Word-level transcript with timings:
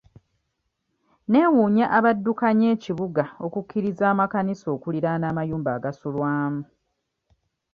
Neewuunya 1.27 1.85
abaddukanya 1.97 2.67
ekibuga 2.75 3.23
okukkiriza 3.45 4.03
amakanisa 4.13 4.67
okuliraana 4.75 5.25
amayumba 5.31 5.69
agasulwamu. 5.77 6.61